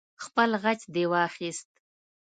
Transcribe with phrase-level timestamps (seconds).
[0.23, 1.67] خپل غچ دې واخست.